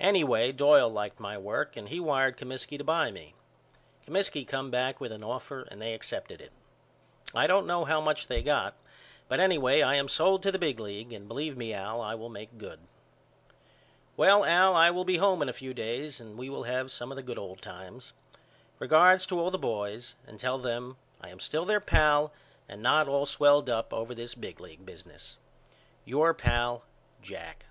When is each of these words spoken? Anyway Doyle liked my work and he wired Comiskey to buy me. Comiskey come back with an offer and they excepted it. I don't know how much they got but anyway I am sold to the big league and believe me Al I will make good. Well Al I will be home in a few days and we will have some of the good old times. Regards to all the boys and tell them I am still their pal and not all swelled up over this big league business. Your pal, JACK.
Anyway 0.00 0.52
Doyle 0.52 0.90
liked 0.90 1.18
my 1.18 1.38
work 1.38 1.74
and 1.74 1.88
he 1.88 1.98
wired 1.98 2.36
Comiskey 2.36 2.76
to 2.76 2.84
buy 2.84 3.10
me. 3.10 3.32
Comiskey 4.06 4.46
come 4.46 4.70
back 4.70 5.00
with 5.00 5.10
an 5.10 5.24
offer 5.24 5.62
and 5.70 5.80
they 5.80 5.94
excepted 5.94 6.42
it. 6.42 6.52
I 7.34 7.46
don't 7.46 7.66
know 7.66 7.86
how 7.86 8.02
much 8.02 8.26
they 8.26 8.42
got 8.42 8.74
but 9.26 9.40
anyway 9.40 9.80
I 9.80 9.94
am 9.94 10.06
sold 10.06 10.42
to 10.42 10.52
the 10.52 10.58
big 10.58 10.80
league 10.80 11.14
and 11.14 11.26
believe 11.26 11.56
me 11.56 11.72
Al 11.72 12.02
I 12.02 12.14
will 12.14 12.28
make 12.28 12.58
good. 12.58 12.78
Well 14.18 14.44
Al 14.44 14.76
I 14.76 14.90
will 14.90 15.06
be 15.06 15.16
home 15.16 15.40
in 15.40 15.48
a 15.48 15.54
few 15.54 15.72
days 15.72 16.20
and 16.20 16.36
we 16.36 16.50
will 16.50 16.64
have 16.64 16.92
some 16.92 17.10
of 17.10 17.16
the 17.16 17.22
good 17.22 17.38
old 17.38 17.62
times. 17.62 18.12
Regards 18.78 19.24
to 19.28 19.40
all 19.40 19.50
the 19.50 19.56
boys 19.56 20.14
and 20.26 20.38
tell 20.38 20.58
them 20.58 20.98
I 21.22 21.30
am 21.30 21.40
still 21.40 21.64
their 21.64 21.80
pal 21.80 22.34
and 22.68 22.82
not 22.82 23.08
all 23.08 23.24
swelled 23.24 23.70
up 23.70 23.94
over 23.94 24.14
this 24.14 24.34
big 24.34 24.60
league 24.60 24.84
business. 24.84 25.38
Your 26.04 26.34
pal, 26.34 26.84
JACK. 27.22 27.64